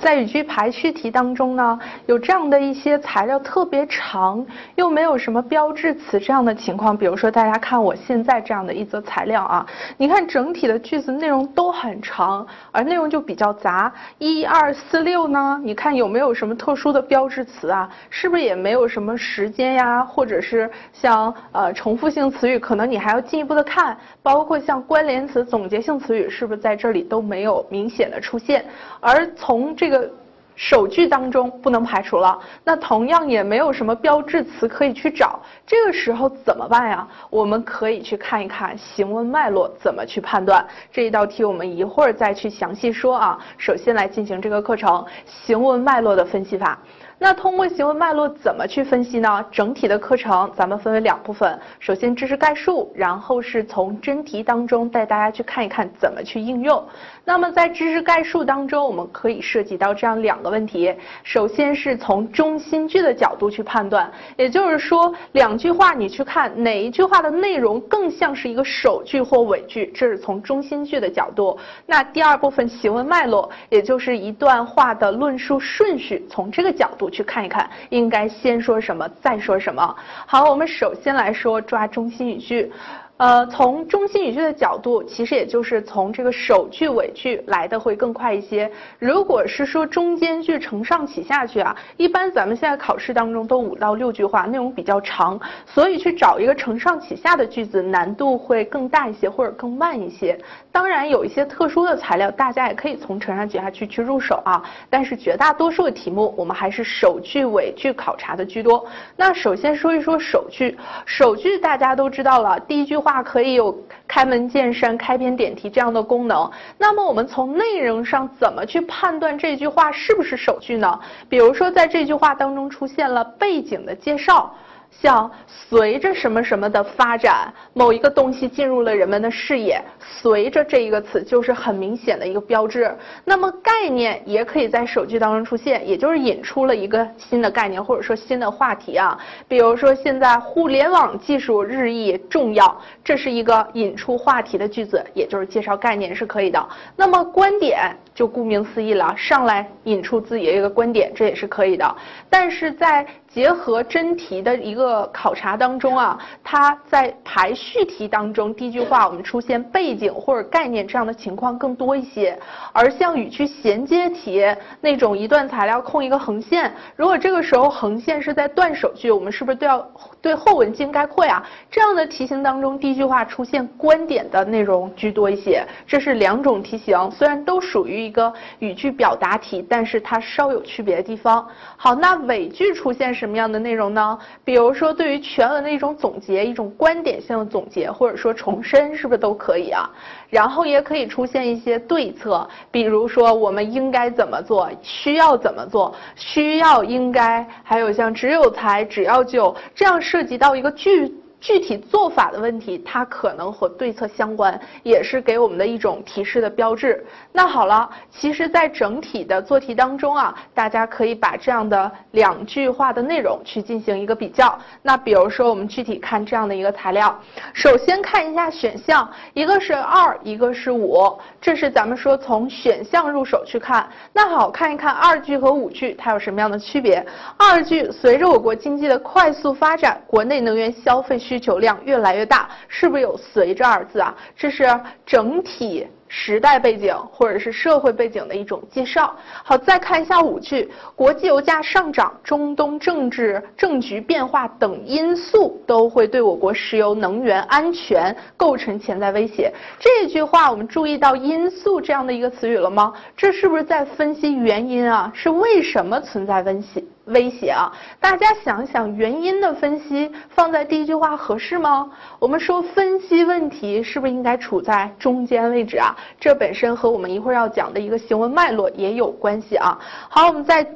[0.00, 4.44] 在语句排序题当中呢，有这样的一些材料特别长，
[4.76, 6.96] 又没有什么标志词这样的情况。
[6.96, 9.66] 比如说，大家看我现在这样的一则材料啊，
[9.96, 13.92] 你看整体的句子内容都很长，而内容就比较杂。
[14.18, 17.88] 一二四六呢，你看有没有什么特殊的标志词啊？
[18.08, 22.58] 是不是也没有什么时间呀，或者是像呃重复性词语？
[22.58, 28.64] 可能你还要进一步的看，包括像关联词、总结性词语，是不是在这里都没有明显的出现？
[29.00, 30.10] 而从这这个
[30.54, 37.08] 首句当中不能排除了，那同样也没有什么标志词可以去找，这个时候怎么办呀？
[37.30, 40.62] 我们可以去看一看行文脉络怎么去判断
[40.92, 43.38] 这一道题，我们一会儿再去详细说啊。
[43.56, 46.78] 首先来进行这个课程行文脉络的分析法。
[47.20, 49.44] 那通过行文脉络怎么去分析呢？
[49.50, 56.80] 整体的课程咱们分为两部分，首先知识概述，然后是从真题当中带大家去看一看怎么去应用。
[57.24, 60.94] 那么在知识概述当中，我们可以涉及到这样两个问题，
[61.24, 71.58] 首先是从中心句的角度去判断，也就是说两句话你去看哪一句话的内容更像是一个首句或尾句，这是从中心句的角度。
[71.84, 77.07] 那第二部分行文脉络，也就是一段话的论述顺序，从这个角度。
[77.08, 79.96] 去看一看，应该先说什么，再说什么。
[80.26, 82.72] 好，我们首先来说抓中心语句。
[83.18, 88.70] 呃，从中心语句的角度，其实也就是从这个首句尾句来的会更快一些。
[89.00, 100.38] 如果是说中间句承上启下句啊，一般咱们现在考试当中都五到六句话，内容比较长，所以去找一个承上启下的句子难度会更大一些，或者更慢一些。
[100.70, 104.62] 当然，有一些特殊的材料，大家也可以从承上启下去去入手啊。
[104.88, 108.86] 但是绝大多数的题目，我们还是首句尾句考察的居多。
[109.16, 113.07] 那首先说一说首句，首句大家都知道了，第一句话。
[113.08, 113.74] 话可以有
[114.06, 116.50] 开门见山、开篇点题这样的功能。
[116.76, 121.00] 那么我们从内容上怎么去判断这句话是不是首句呢？
[121.26, 124.54] 比如说在这句话当中出现了背景的介绍。
[124.90, 132.92] 像随着什么什么的发展，某一个东西进入了人们的视野，随着这一个词就是很明显的一个标志。
[133.24, 139.16] 那么概念也可以在首句当中出现，也就是引出了一个新的概念或者说新的话题啊。
[139.46, 146.68] 比如说现在互联网技术日益重要，这是一个引出话题的句子，也就是介绍概念是可以的。
[146.96, 151.96] 那么观点就顾名思义了，上来引出自己的一个观点，这也是可以的。
[152.28, 162.36] 但是在结合真题的一个考察当中啊，它在排序题当中，第一句话我们出现背景或者概念这样的情况更多一些。
[162.72, 164.42] 而像语句衔接题
[164.80, 169.86] 那种一段材料空一个横线，如果这个时候横线是在断首句，我们是不是都要
[170.22, 171.44] 对后文进行概括呀？
[171.70, 175.62] 这样的题型当中，第一句话出现观点的内容居多一些。
[175.86, 181.46] 这是两种题型，虽然都属于一个语句表达题，但是它稍有区别的地方。
[181.76, 183.14] 好，那尾句出现。
[183.18, 184.18] 什么什么样的内容呢？
[184.42, 189.86] 比如说，对于全文的一种总结，一种观点性的总结，或者说重申，是不是都可以啊？
[190.30, 201.14] 然后也可以出现一些对策，比如说我们应该怎么做，需要怎么做，需要应该，还有像只有才，只要就这样涉及到一个句。
[201.40, 207.06] 具体做法的问题，它可能和对策相关，也是给我们的一种提示的标志。
[207.32, 214.58] 那好了，其实，在整体的做题当中啊，大家可以把这样的两句话的内容去进行一个比较。
[214.82, 217.16] 那比如说，我们具体看这样的一个材料，
[217.52, 223.88] 首先看一下选项，一个是二，一个是五，这是咱们说从选项入手去看。
[224.12, 227.06] 那好，看一看二句和五句它有什么样的区别？
[227.36, 231.16] 二句随着我国经济的快速发展，国内能源消费。
[231.28, 234.16] 需求量越来越大，是不是有“随着”二字啊？
[234.34, 234.64] 这是
[235.04, 239.14] 整体时代背景或者是社会背景的一种介绍。
[239.44, 249.52] 好，再看一下五句：国际油价上涨、中东政治政局变化等因素都会对我国石油能源安全构成潜在威胁。
[249.78, 252.92] 这句话我们注意到“因素”这样的一个词语了吗？
[253.16, 255.12] 这是不是在分析原因啊？
[255.14, 256.82] 是为什么存在威胁？
[257.06, 257.72] 威胁啊！
[257.98, 261.90] 大家想想，原因的分析放在第一句话合适吗？
[262.18, 265.96] 我们说分析问题是不是应该处在中间位置啊？
[266.20, 269.78] 这本身和我们一会儿要讲的一个行文脉络也有关系啊。
[270.08, 270.66] 好，我们在。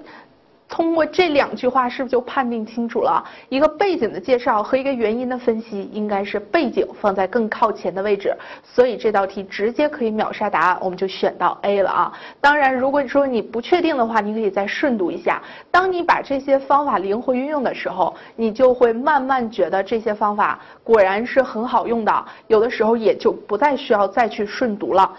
[0.72, 3.22] 通过这两句话，是不是就判定清楚了？
[3.50, 8.34] 一个背景的介绍和一个原因的分析，应该是背景放在更靠前的位置，
[8.64, 12.10] 所以这道题直接可以秒杀答案，我们就选到 A 了啊。
[12.40, 15.42] 当然，如果你说你不确定的话，你可以再顺读一下。
[15.70, 25.12] 当你把这些方法灵活运用的时候，你就会慢慢觉得这些方法果然是很好用的，有的时候也就不再需要再去顺读了。